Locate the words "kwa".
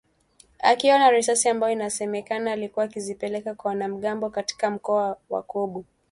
3.55-3.69